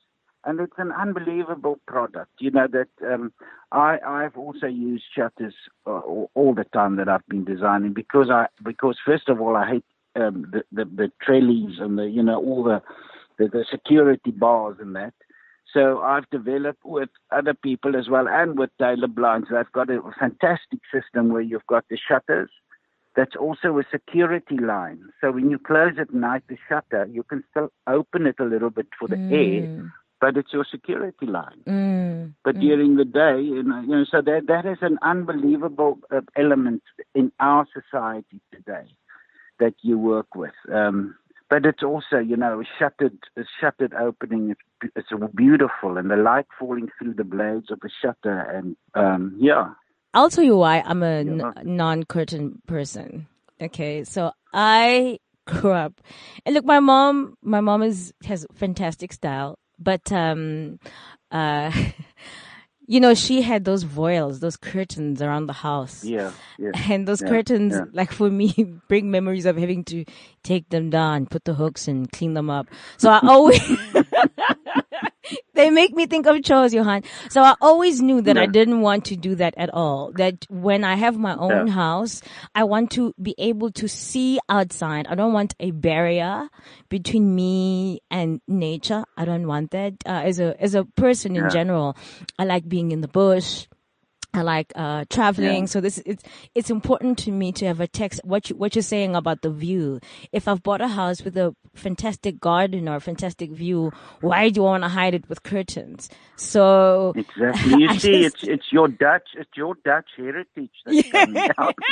[0.45, 2.31] and it's an unbelievable product.
[2.41, 3.33] You know that um,
[3.73, 5.55] I I've also used shutters
[5.87, 9.57] uh, all, all the time that I've been designing because I because first of all
[9.57, 12.81] I hate um, the, the the trellies and the you know all the
[13.39, 15.13] the, the security bars and that.
[15.77, 19.49] So I've developed with other people as well and with Taylor Blinds.
[19.55, 22.49] I've got a fantastic system where you've got the shutters.
[23.15, 25.01] That's also a security line.
[25.21, 28.71] So when you close at night the shutter, you can still open it a little
[28.71, 31.61] bit for the air, but it's your security line.
[31.67, 32.35] Mm.
[32.43, 36.23] But during the day, you know, you know, so that that is an unbelievable uh,
[36.37, 36.83] element
[37.15, 38.87] in our society today
[39.61, 40.55] that you work with.
[40.73, 41.17] Um,
[41.49, 44.51] but it's also, you know, a shuttered, a shuttered opening.
[44.51, 44.61] It's,
[44.95, 49.71] it's beautiful, and the light falling through the blades of the shutter, and um, yeah,
[50.15, 51.53] I'll tell you why I'm a Yeah.
[51.65, 53.27] non-curtain person.
[53.61, 56.01] Okay, so I grew up,
[56.45, 60.79] and look, my mom, my mom is has fantastic style, but um,
[61.31, 61.71] uh,
[62.89, 66.05] you know, she had those voiles, those curtains around the house.
[66.05, 66.71] Yeah, yeah.
[66.91, 67.85] And those yeah, curtains, yeah.
[67.93, 68.53] like for me,
[68.89, 70.05] bring memories of having to
[70.45, 72.69] take them down, put the hooks and clean them up.
[72.97, 73.61] So I always,
[75.55, 77.03] they make me think of chores, Johan.
[77.31, 80.13] So I always knew that I didn't want to do that at all.
[80.15, 81.73] That when I have my own Yeah.
[81.75, 82.23] house,
[82.55, 85.07] I want to be able to see outside.
[85.09, 86.49] I don't want a barrier
[86.89, 89.05] between me and nature.
[89.17, 89.95] I don't want that.
[90.07, 91.49] Uh, as a, as a person in Yeah.
[91.49, 91.97] general,
[92.39, 93.67] I like being in the bush.
[94.37, 95.67] I like uh, traveling, Yeah.
[95.67, 96.23] so this it's
[96.55, 98.21] it's important to me to have a text.
[98.25, 100.01] What you, what you're saying about the view.
[100.33, 104.59] If I've bought a house with a fantastic garden or a fantastic view, why do
[104.61, 106.09] you want to hide it with curtains?
[106.37, 107.75] So Exactly.
[107.83, 111.75] You I see, just- it's it's your Dutch, it's your Dutch heritage that's coming out.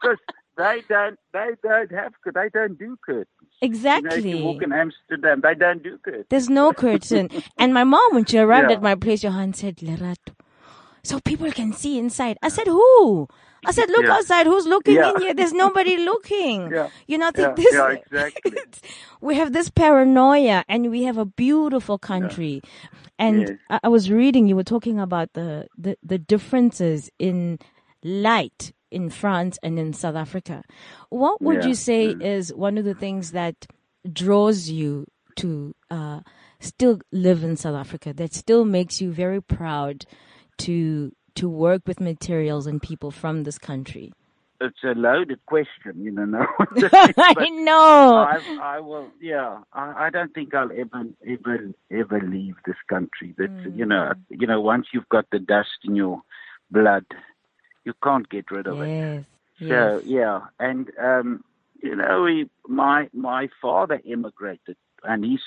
[0.00, 0.18] Because
[0.56, 3.26] they don't, they don't have, they don't do curtains.
[3.62, 4.30] You know, exactly.
[4.38, 6.26] you walk in Amsterdam, they don't do curtains.
[6.28, 7.30] There's no curtain.
[7.58, 8.76] and my mom, when she arrived Yeah.
[8.76, 10.34] at my place, Johan said, Lerato,
[11.04, 12.36] so people can see inside.
[12.42, 13.28] I said, who?
[13.66, 14.14] I said, look Yeah.
[14.16, 14.46] outside.
[14.46, 15.10] Who's looking Yeah.
[15.14, 15.34] in here?
[15.34, 16.70] There's nobody looking.
[16.72, 16.88] Yeah.
[17.06, 18.52] You know, think this, yeah, exactly.
[19.20, 22.60] we have this paranoia and we have a beautiful country.
[23.18, 23.50] And Yes.
[23.70, 27.58] I, I was reading, you were talking about the, the, the differences in
[28.02, 30.62] light in France and in South Africa.
[31.10, 33.66] What would you say is one of the things that
[34.12, 36.20] draws you to uh,
[36.60, 40.04] still live in South Africa, that still makes you very proud
[40.58, 44.12] to to work with materials and people from this country?
[44.60, 46.24] It's a loaded question, you know.
[46.24, 46.46] No
[47.18, 48.24] I know.
[48.28, 49.58] I, I will, yeah.
[49.72, 53.34] I, I don't think I'll ever, ever, ever leave this country.
[53.36, 56.22] That you know, you know, once you've got the dust in your
[56.70, 57.04] blood,
[57.84, 59.24] you can't get rid of it.
[59.58, 60.02] So yes.
[60.04, 61.44] yeah, and um,
[61.82, 65.40] you know, we, my my father immigrated, and his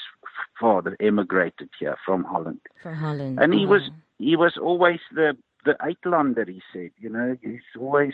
[0.60, 3.39] father immigrated here from Holland, From Holland.
[3.41, 3.91] and he was Uh-huh.
[4.17, 6.47] He was always the the Uitlander.
[6.47, 8.13] He said, you know, he's always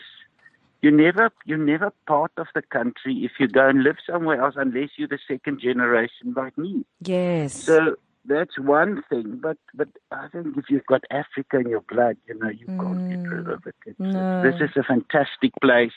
[0.82, 4.56] you never you never part of the country if you go and live somewhere else
[4.58, 6.86] unless you're the second generation like me.
[7.02, 7.54] Yes.
[7.54, 12.18] So that's one thing, but but I think if you've got Africa in your blood,
[12.28, 13.54] you know, you can't get rid mm.
[13.54, 13.76] of it.
[13.86, 14.42] It's, No.
[14.44, 15.94] This is a fantastic place,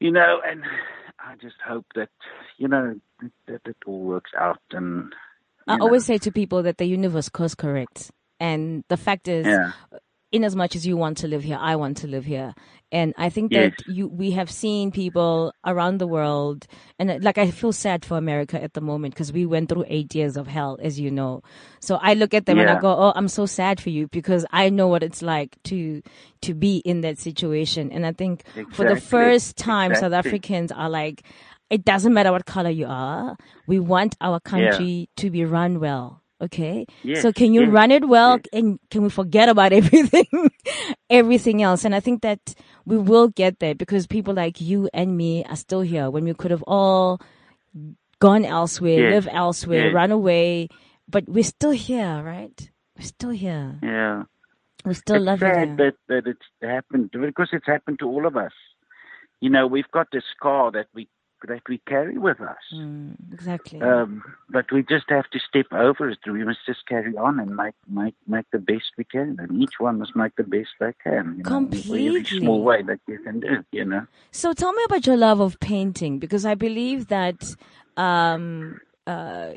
[0.00, 0.62] you know, and
[1.18, 2.10] I just hope that
[2.58, 2.94] you know
[3.46, 4.60] that it all works out.
[4.70, 5.12] And
[5.66, 8.12] I know, always say to people that the universe course corrects.
[8.40, 9.72] And the fact is, yeah,
[10.30, 12.54] in as much as you want to live here, I want to live here.
[12.92, 13.72] And I think Yes.
[13.76, 16.66] that you, we have seen people around the world,
[16.98, 19.84] and uh, like I feel sad for America at the moment because we went through
[19.88, 21.42] eight years of hell, as you know.
[21.80, 24.44] So I look at them and I go, "Oh, I'm so sad for you because
[24.52, 26.02] I know what it's like to
[26.42, 30.88] to be in that situation." And I think for the first time, South Africans are
[30.90, 31.22] like,
[31.70, 33.36] "It doesn't matter what color you are.
[33.66, 36.86] We want our country to be run well." Okay,
[37.20, 40.26] so can you run it well, and can we forget about everything,
[41.10, 41.84] everything else?
[41.84, 42.54] And I think that
[42.86, 46.34] we will get there because people like you and me are still here when we
[46.34, 47.20] could have all
[48.20, 50.68] gone elsewhere, live elsewhere, run away,
[51.08, 52.70] but we're still here, right?
[52.96, 53.78] We're still here.
[53.82, 54.22] yeah.
[54.84, 58.36] We're still it's love sad that that it's happened because it's happened to all of
[58.36, 58.52] us.
[59.40, 61.08] You know, we've got this scar that we
[61.46, 62.56] that we carry with us.
[62.74, 63.80] Mm, exactly.
[63.80, 66.18] Um, but we just have to step over it.
[66.26, 69.74] We must just carry on and make make make the best we can, and each
[69.78, 71.36] one must make the best they can.
[71.38, 72.38] You know, in every Completely.
[72.38, 73.64] small way that you can do.
[73.72, 74.06] You know.
[74.30, 77.54] So tell me about your love of painting because I believe that
[77.96, 79.54] um, uh,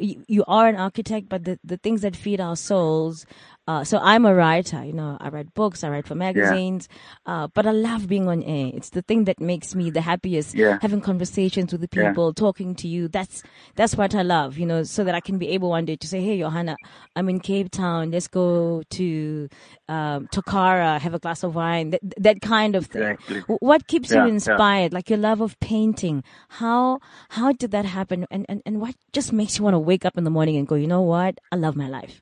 [0.00, 3.26] you- you are an architect, but the, the things that feed our souls.
[3.66, 6.86] Uh, so I'm a writer, you know, I write books, I write for magazines,
[7.24, 8.70] uh, but I love being on air.
[8.74, 10.54] It's the thing that makes me the happiest.
[10.54, 10.78] Yeah.
[10.82, 12.10] Having conversations with the Yeah.
[12.10, 13.08] people, talking to you.
[13.08, 13.42] That's,
[13.74, 16.06] that's what I love, you know, so that I can be able one day to
[16.06, 16.76] say, Hey, Johanna,
[17.16, 18.10] I'm in Cape Town.
[18.10, 19.48] Let's go to,
[19.88, 23.02] um, Tokara, have a glass of wine, that, that kind of thing.
[23.02, 23.40] Exactly.
[23.60, 24.34] What keeps Yeah, you yeah.
[24.34, 24.92] inspired?
[24.92, 26.22] Like your love of painting.
[26.48, 27.00] How
[27.30, 28.26] how did that happen?
[28.30, 30.66] And, and and what just makes you want to wake up in the morning and
[30.66, 31.38] go, you know what?
[31.50, 32.20] I love my life.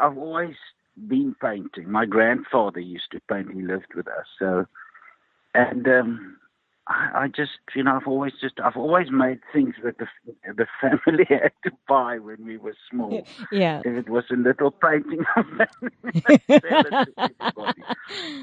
[0.00, 0.56] I've always
[1.08, 1.90] been painting.
[1.90, 3.52] My grandfather used to paint.
[3.52, 4.66] He lived with us, so
[5.54, 6.36] and um,
[6.88, 10.06] I, I just, you know, I've always just, I've always made things that the
[10.56, 13.26] the family had to buy when we were small.
[13.52, 13.80] Yeah.
[13.84, 15.70] If it was a little painting, of that,
[16.60, 17.32] sell it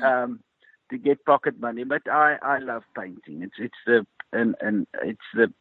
[0.02, 0.40] to um,
[0.92, 1.84] to get pocket money.
[1.84, 3.42] But I, I love painting.
[3.42, 5.52] It's it's the and and it's the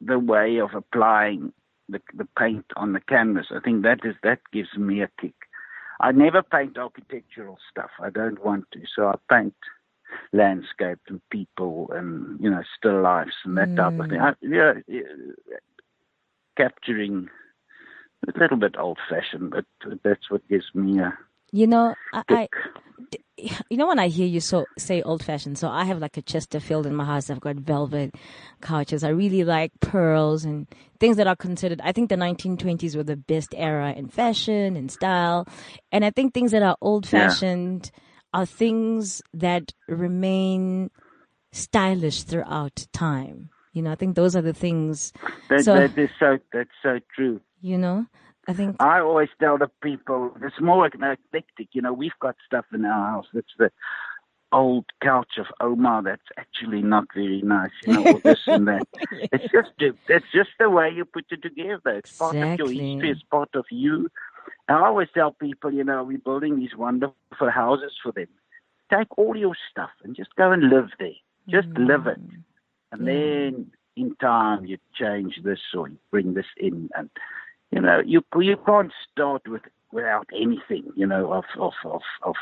[0.00, 1.52] the way of applying
[1.88, 3.46] the the paint on the canvas.
[3.50, 5.34] I think that is that gives me a kick.
[6.00, 7.90] I never paint architectural stuff.
[8.00, 8.80] I don't want to.
[8.94, 9.54] So I paint
[10.32, 14.18] landscapes and people and you know still lifes and that type of thing.
[14.18, 14.22] Mm.
[14.22, 15.50] I, yeah, yeah,
[16.56, 17.28] capturing
[18.26, 19.66] a little bit old-fashioned, but
[20.02, 21.16] that's what gives me a
[21.54, 22.48] You know, I, I
[23.36, 26.22] you know when I hear you so say old fashioned, so I have like a
[26.22, 27.30] Chesterfield in my house.
[27.30, 28.16] I've got velvet
[28.60, 29.04] couches.
[29.04, 30.66] I really like pearls and
[30.98, 31.80] things that are considered.
[31.84, 35.46] I think the 1920s were the best era in fashion and style,
[35.92, 37.92] and I think things that are old fashioned
[38.32, 40.90] are things that remain
[41.52, 43.50] stylish throughout time.
[43.72, 45.12] You know, I think those are the things.
[45.50, 46.38] That, So- that is so.
[46.52, 47.40] That's so true.
[47.60, 48.06] You know,
[48.46, 51.68] I think I always tell the people it's more eclectic.
[51.72, 53.70] You know, we've got stuff in our house that's the
[54.52, 57.70] old couch of Omar that's actually not very nice.
[57.86, 58.86] You know, this and that.
[59.32, 61.90] It's just the- it's just the way you put it together.
[61.98, 63.10] It's part of your history.
[63.10, 64.10] It's part of you.
[64.68, 68.28] And I always tell people, you know, we're building these wonderful houses for them.
[68.92, 71.18] Take all your stuff and just go and live there.
[71.48, 71.86] Just mm.
[71.86, 72.20] live it.
[72.92, 77.10] And then in time you change this or you bring this in and
[77.74, 82.36] you know, you you can't start with without anything, you know, of of of of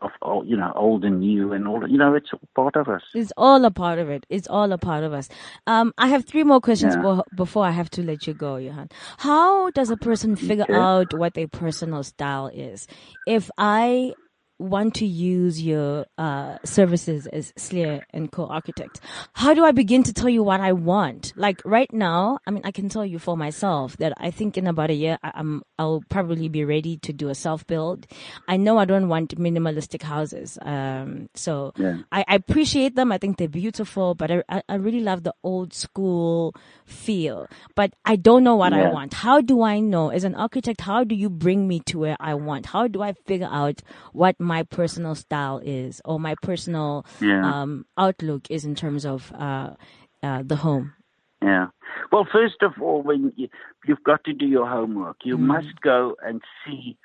[0.00, 2.88] of, of you know, old and new and all you know, it's all part of
[2.88, 3.02] us.
[3.14, 4.26] It's all a part of it.
[4.30, 5.28] It's all a part of us.
[5.66, 7.04] Um, I have three more questions Yeah.
[7.04, 8.88] bo- before I have to let you go, Johan.
[9.18, 10.86] How does a person figure Okay.
[10.86, 12.86] out what their personal style is?
[13.26, 14.14] If I
[14.58, 19.00] want to use your uh, services as Slee and co-architect,
[19.32, 21.32] how do I begin to tell you what I want?
[21.36, 24.66] Like right now, I mean, I can tell you for myself that I think in
[24.66, 28.06] about a year, I, I'm I'll probably be ready to do a self build.
[28.46, 31.98] I know I don't want minimalistic houses, um, so Yeah.
[32.12, 33.10] I, I appreciate them.
[33.10, 37.48] I think they're beautiful, but I, I, really love the old school feel.
[37.74, 39.14] But I don't know what I want.
[39.14, 40.10] How do I know?
[40.10, 42.66] As an architect, how do you bring me to where I want?
[42.66, 43.80] How do I figure out
[44.12, 47.62] what my personal style is or my personal Yeah.
[47.62, 49.74] um, outlook is in terms of uh,
[50.22, 50.92] uh, the home?
[51.42, 51.68] Yeah.
[52.10, 53.48] Well, first of all, when you,
[53.86, 56.96] you've got to do your homework, you must go and see,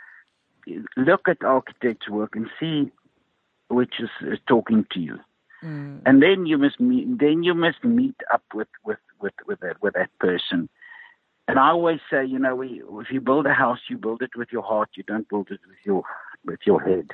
[0.95, 2.91] look at architects' work and see
[3.69, 5.19] which is, is talking to you,
[6.05, 7.19] and then you must meet.
[7.19, 10.69] Then you must meet up with with with with that with that person.
[11.47, 14.35] And I always say, you know, we, if you build a house, you build it
[14.35, 14.89] with your heart.
[14.95, 16.03] You don't build it with your
[16.45, 17.09] with your head.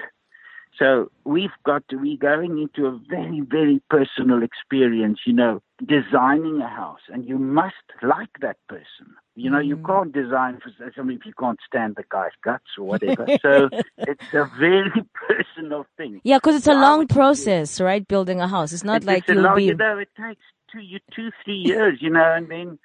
[0.78, 6.60] So we've got to, we're going into a very, very personal experience, you know, designing
[6.62, 7.00] a house.
[7.10, 9.16] And you must like that person.
[9.36, 12.86] You know, you can't design for somebody if you can't stand the guy's guts or
[12.86, 13.26] whatever.
[13.42, 14.92] so it's a very
[15.28, 16.20] personal thing.
[16.24, 18.06] Yeah, because it's a long process, right?
[18.08, 18.74] Building a house.
[18.74, 19.66] It's not It's like you'll long- be.
[19.66, 22.80] you know, it takes two, you, two, three years, you know, and then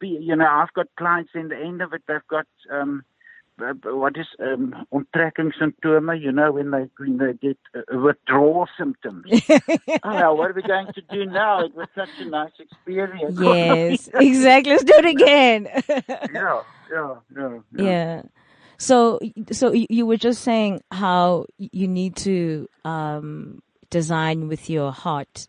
[0.00, 3.04] be, you know, I've got clients in the end of it, they've got, um,
[3.84, 9.24] what is um, onttrekkingssymptome, you know, when they when they get uh, withdrawal symptoms.
[10.04, 11.64] oh, what are we going to do now?
[11.64, 13.36] It was such a nice experience.
[13.40, 14.72] Yes, exactly.
[14.72, 15.68] Let's do it again.
[15.88, 17.84] yeah, yeah, yeah, yeah.
[17.84, 18.22] yeah.
[18.78, 19.20] So,
[19.52, 25.46] so you were just saying how you need to um, design with your heart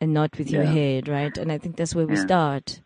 [0.00, 1.36] and not with your head, right?
[1.38, 2.22] And I think that's where we Yeah.
[2.22, 2.80] start.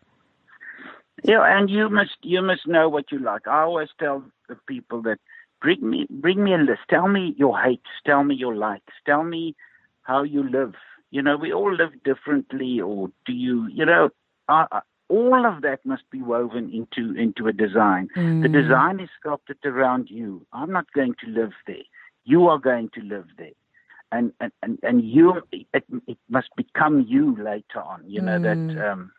[1.23, 3.47] Yeah, and you must you must know what you like.
[3.47, 5.19] I always tell the people that
[5.61, 6.81] bring me bring me a list.
[6.89, 7.93] Tell me your hates.
[8.05, 8.93] Tell me your likes.
[9.05, 9.55] Tell me
[10.03, 10.75] how you live.
[11.09, 13.67] You know, we all live differently, or do you?
[13.67, 14.09] You know,
[14.47, 18.09] I, all of that must be woven into into a design.
[18.15, 20.45] The design is sculpted around you.
[20.53, 21.87] I'm not going to live there.
[22.23, 23.57] You are going to live there.
[24.11, 28.03] And and, and, and you it, it must become you later on.
[28.05, 29.11] You know that um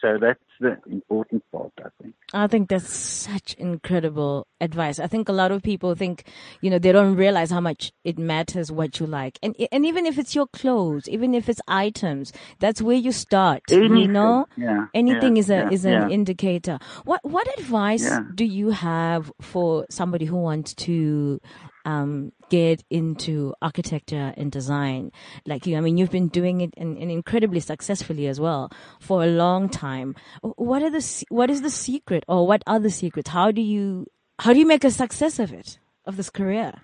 [0.00, 2.14] so that's the important part, I think.
[2.32, 4.98] I think that's such incredible advice.
[4.98, 6.24] I think a lot of people think,
[6.60, 9.38] you know, they don't realize how much it matters what you like.
[9.42, 13.62] And and even if it's your clothes, even if it's items, that's where you start.
[13.68, 14.46] You know?
[14.56, 16.08] Yeah, Anything yeah, is a yeah, is an yeah.
[16.08, 16.78] indicator.
[17.04, 21.40] What what advice do you have for somebody who wants to
[21.86, 25.10] um, get into architecture and design
[25.46, 25.76] like you?
[25.76, 29.68] I mean, you've been doing it and, and incredibly successfully as well for a long
[29.68, 30.14] time.
[30.44, 33.30] What are the what is the secret, or what are the secrets?
[33.30, 34.06] How do you
[34.40, 36.74] how do you make a success of it of this career?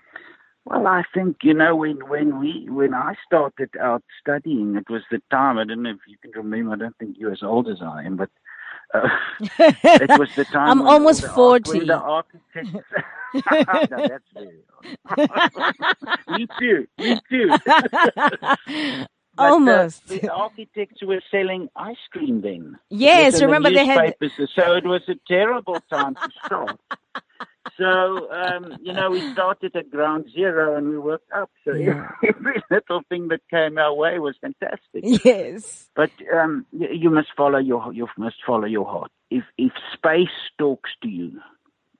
[0.65, 5.03] Well, I think you know when when we when I started out studying, it was
[5.11, 5.59] the time.
[5.59, 6.73] I don't know if you can remember.
[6.73, 8.29] I don't think you're as old as I am, but
[8.95, 9.07] uh,
[9.59, 10.81] it was the time.
[10.81, 11.71] I'm almost 40.
[11.71, 12.71] When the architects.
[13.33, 16.39] no, that's very old.
[16.39, 16.87] me too.
[16.97, 17.49] Me too.
[19.49, 20.07] Uh, Almost.
[20.07, 22.77] the architects were selling ice cream then.
[22.89, 24.15] Yes, was the remember they had-
[24.55, 26.79] So it was a terrible time to start.
[27.77, 31.49] So, um, you know, we started at ground zero and we worked up.
[31.63, 31.71] So
[32.23, 35.03] every little thing that came our way was fantastic.
[35.25, 35.87] yes.
[35.95, 39.11] But um, you, you must follow your you must follow your heart.
[39.29, 41.39] if if space talks to you,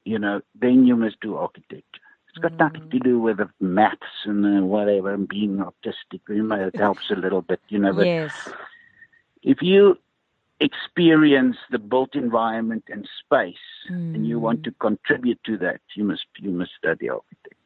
[0.04, 2.02] you know, then you must do architecture.
[2.34, 6.22] It's got nothing to do with the maths and whatever and being autistic.
[6.30, 7.94] You know, it helps a little bit, you know.
[7.94, 8.50] But yes.
[9.44, 9.98] if you
[10.62, 13.56] experience the built environment and space,
[13.90, 14.64] and you want hmm.
[14.64, 17.58] to contribute to that, you must you must study architecture.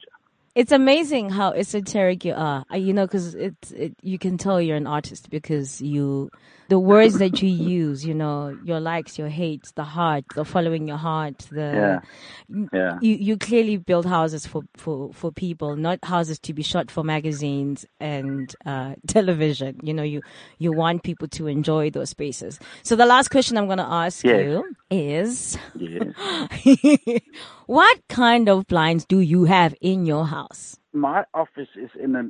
[0.56, 2.66] It's amazing how esoteric you are.
[2.74, 6.32] You know, because it's it, you can tell you're an artist because you
[6.70, 8.06] the words that you use.
[8.06, 11.40] You know, your likes, your hates, the heart, the following your heart.
[11.52, 12.02] The
[12.50, 12.68] Yeah.
[12.74, 12.98] Yeah.
[13.02, 17.04] you you clearly build houses for for for people, not houses to be shot for
[17.04, 19.80] magazines and uh, television.
[19.84, 20.22] You know, you
[20.58, 22.60] you want people to enjoy those spaces.
[22.84, 24.46] So the last question I'm going to ask Yes.
[24.46, 25.58] you is.
[25.76, 27.20] Yes.
[27.66, 30.78] what kind of blinds do you have in your house?
[30.94, 32.30] My office is in a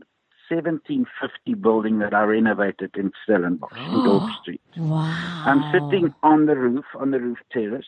[0.50, 4.62] 1750 building that I renovated in Stellenbosch, in Dorp Street.
[4.78, 5.44] Wow.
[5.46, 7.86] I'm sitting on the roof, on the roof terrace,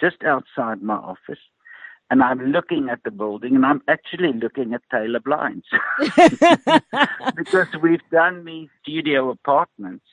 [0.00, 1.38] just outside my office,
[2.10, 5.66] and I'm looking at the building, and I'm actually looking at Taylor Blinds
[7.36, 10.04] because we've done these studio apartments,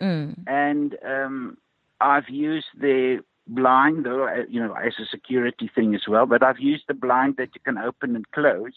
[0.00, 0.44] Mm.
[0.46, 1.58] and um,
[2.00, 6.24] I've used the blind, though uh, you know, as a security thing as well.
[6.26, 8.74] But I've used the blind that you can open and close.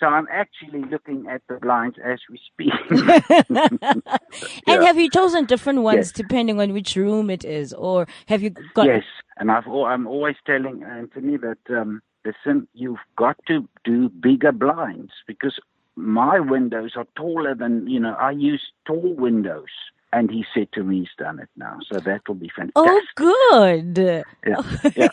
[0.00, 2.74] So I'm actually looking at the blinds as we speak.
[4.66, 6.12] And have you chosen different ones Yes.
[6.12, 8.90] depending on which room it is, or have you got?
[8.90, 9.04] Yes,
[9.38, 15.12] and I've, I'm always telling Anthony that um, listen, you've got to do bigger blinds
[15.26, 15.58] because
[15.96, 18.14] my windows are taller than you know.
[18.20, 19.70] I use tall windows,
[20.14, 23.20] and he said to me, he's done it now, so that will be oh, fantastic.
[23.20, 24.24] Oh, good.
[24.46, 24.62] Yeah,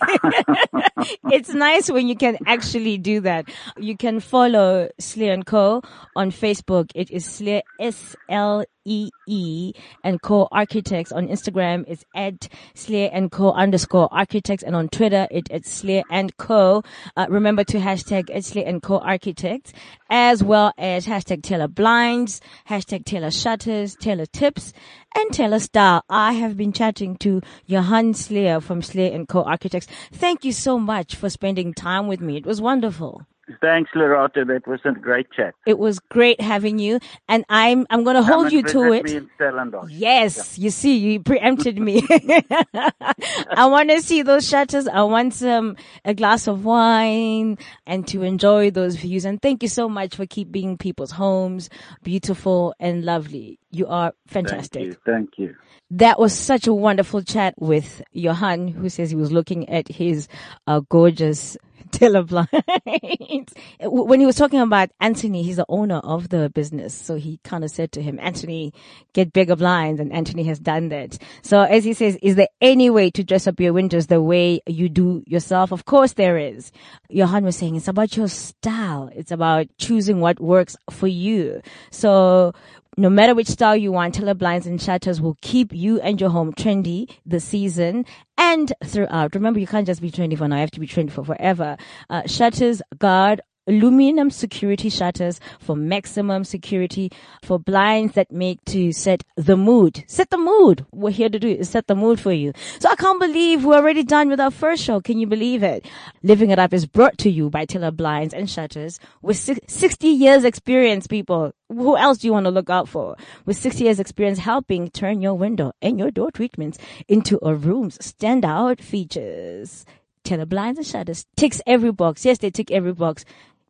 [0.94, 1.06] yeah.
[1.32, 3.50] it's nice when you can actually do that.
[3.78, 5.82] You can follow Slee and Co
[6.16, 6.92] on Facebook.
[6.94, 9.74] It is Slee S L E
[10.04, 11.12] and Co Architects.
[11.12, 16.04] On Instagram, it's at Slee and Co underscore Architects, and on Twitter, it, it's Slee
[16.10, 16.84] and Co.
[17.16, 19.74] Uh, remember to hashtag Slee and Co Architects,
[20.10, 24.74] as well as hashtag Taylor Blinds, hashtag Taylor Shutters, Taylor Tips,
[25.16, 26.04] and Taylor Style.
[26.10, 29.88] I have been chatting to Johan Slee from Slee and Co Architects.
[30.12, 32.38] Thank you so much for spending time with me.
[32.38, 33.26] It was wonderful.
[33.60, 34.48] Thanks, Lerato.
[34.48, 35.56] That was a great chat.
[35.66, 39.06] It was great having you, and I'm I'm going to hold you to it.
[39.06, 39.92] Me in Stellenbosch.
[39.92, 42.04] Yes, you see, you preempted me.
[42.10, 44.88] I want to see those shutters.
[44.88, 45.76] I want some
[46.06, 49.26] a glass of wine and to enjoy those views.
[49.26, 51.70] And thank you so much for keeping people's homes
[52.04, 53.60] beautiful and lovely.
[53.72, 54.82] You are fantastic.
[54.82, 54.98] Thank you.
[55.06, 55.56] Thank you.
[55.92, 60.28] That was such a wonderful chat with Johan, who says he was looking at his
[60.68, 61.58] uh, gorgeous
[61.92, 63.54] Taylor blinds.
[63.82, 66.94] when he was talking about Anthony, he's the owner of the business.
[66.94, 68.74] So he kind of said to him, Anthony,
[69.14, 70.00] get bigger blinds.
[70.00, 71.18] And Anthony has done that.
[71.42, 74.62] So as he says, is there any way to dress up your windows the way
[74.66, 75.72] you do yourself?
[75.72, 76.72] Of course there is.
[77.10, 79.10] Johan was saying it's about your style.
[79.14, 81.62] It's about choosing what works for you.
[81.92, 82.54] So
[82.98, 86.30] no matter which style you want, Taylor Blinds and Shutters will keep you and your
[86.30, 88.06] home trendy this season
[88.38, 89.34] and throughout.
[89.34, 90.58] Remember, you can't just be trendy for now.
[90.58, 91.78] You have to be trendy for forever.
[92.10, 93.42] Uh, shutters guard
[93.72, 97.10] aluminum security shutters for maximum security
[97.42, 100.04] for blinds that make to set the mood.
[100.08, 100.86] Set the mood.
[100.92, 102.52] We're here to do is set the mood for you.
[102.80, 105.00] So I can't believe we're already done with our first show.
[105.00, 105.86] Can you believe it?
[106.22, 110.08] Living It Up is brought to you by Taylor Blinds and Shutters with si- 60
[110.08, 111.54] years experience, people.
[111.70, 113.16] Who else do you want to look out for?
[113.46, 117.98] With 60 years experience helping turn your window and your door treatments into a room's
[118.00, 119.86] standout features.
[120.24, 122.26] Taylor Blinds and Shutters ticks every box.
[122.26, 123.26] Yes, they tick every box.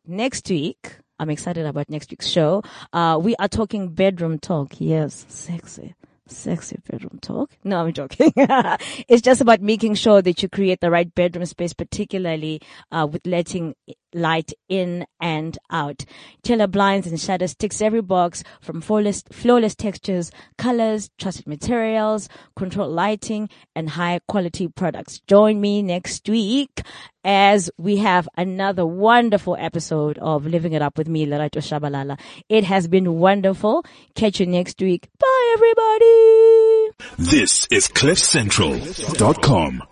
[0.06, 2.62] Next week, I'm excited about next week's show.
[2.92, 4.80] Uh, we are talking bedroom talk.
[4.80, 5.94] Yes, sexy.
[6.28, 7.50] Sexy bedroom talk.
[7.64, 8.32] No, I'm joking.
[8.36, 12.60] it's just about making sure that you create the right bedroom space, particularly
[12.92, 13.74] uh, with letting
[14.14, 16.04] light in and out.
[16.42, 22.92] Taylor blinds and shutters ticks every box from flawless, flawless textures, colors, trusted materials, controlled
[22.92, 25.20] lighting, and high quality products.
[25.26, 26.82] Join me next week
[27.24, 32.18] as we have another wonderful episode of Living It Up with me, Lerato Shabalala.
[32.48, 33.84] It has been wonderful.
[34.14, 35.08] Catch you next week.
[35.18, 36.90] Bye, everybody.
[37.18, 39.82] This is CliffCentral.com.